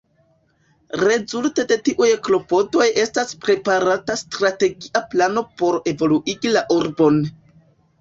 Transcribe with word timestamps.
Rezulte 1.01 1.65
de 1.71 1.77
tiuj 1.89 2.09
klopodoj 2.29 2.89
estas 3.03 3.37
preparata 3.45 4.19
strategia 4.25 5.07
plano 5.15 5.47
por 5.63 5.81
evoluigi 5.97 6.59
la 6.59 6.69
urbon. 6.83 7.27